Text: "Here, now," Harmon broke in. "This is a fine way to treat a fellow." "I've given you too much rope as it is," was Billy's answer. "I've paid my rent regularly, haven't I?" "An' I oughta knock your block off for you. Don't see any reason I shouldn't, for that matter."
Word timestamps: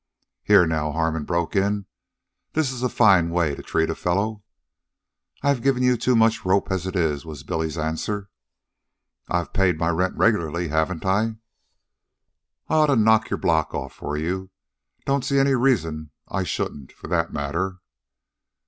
"Here, 0.41 0.65
now," 0.65 0.91
Harmon 0.91 1.25
broke 1.25 1.55
in. 1.55 1.85
"This 2.53 2.71
is 2.71 2.81
a 2.81 2.89
fine 2.89 3.29
way 3.29 3.53
to 3.53 3.61
treat 3.61 3.87
a 3.91 3.93
fellow." 3.93 4.41
"I've 5.43 5.61
given 5.61 5.83
you 5.83 5.95
too 5.95 6.15
much 6.15 6.43
rope 6.43 6.71
as 6.71 6.87
it 6.87 6.95
is," 6.95 7.23
was 7.23 7.43
Billy's 7.43 7.77
answer. 7.77 8.31
"I've 9.29 9.53
paid 9.53 9.77
my 9.77 9.89
rent 9.89 10.17
regularly, 10.17 10.69
haven't 10.69 11.05
I?" 11.05 11.21
"An' 11.25 11.39
I 12.67 12.73
oughta 12.77 12.95
knock 12.95 13.29
your 13.29 13.37
block 13.37 13.75
off 13.75 13.93
for 13.93 14.17
you. 14.17 14.49
Don't 15.05 15.23
see 15.23 15.37
any 15.37 15.53
reason 15.53 16.09
I 16.27 16.45
shouldn't, 16.45 16.91
for 16.93 17.07
that 17.09 17.31
matter." 17.31 17.77